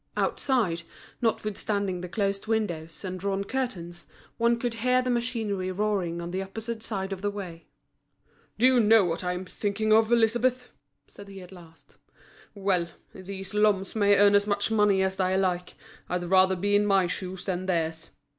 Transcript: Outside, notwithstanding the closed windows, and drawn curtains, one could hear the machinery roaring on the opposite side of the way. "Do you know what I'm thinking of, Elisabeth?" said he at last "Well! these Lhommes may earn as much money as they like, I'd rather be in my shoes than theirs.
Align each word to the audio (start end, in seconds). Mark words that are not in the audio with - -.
Outside, 0.17 0.81
notwithstanding 1.21 2.01
the 2.01 2.09
closed 2.09 2.47
windows, 2.47 3.05
and 3.05 3.19
drawn 3.19 3.43
curtains, 3.43 4.07
one 4.39 4.57
could 4.57 4.73
hear 4.73 4.99
the 5.03 5.11
machinery 5.11 5.71
roaring 5.71 6.19
on 6.19 6.31
the 6.31 6.41
opposite 6.41 6.81
side 6.81 7.13
of 7.13 7.21
the 7.21 7.29
way. 7.29 7.67
"Do 8.57 8.65
you 8.65 8.79
know 8.79 9.05
what 9.05 9.23
I'm 9.23 9.45
thinking 9.45 9.93
of, 9.93 10.11
Elisabeth?" 10.11 10.69
said 11.07 11.27
he 11.27 11.39
at 11.43 11.51
last 11.51 11.97
"Well! 12.55 12.87
these 13.13 13.53
Lhommes 13.53 13.95
may 13.95 14.17
earn 14.17 14.33
as 14.33 14.47
much 14.47 14.71
money 14.71 15.03
as 15.03 15.17
they 15.17 15.37
like, 15.37 15.75
I'd 16.09 16.23
rather 16.23 16.55
be 16.55 16.75
in 16.75 16.87
my 16.87 17.05
shoes 17.05 17.45
than 17.45 17.67
theirs. 17.67 18.09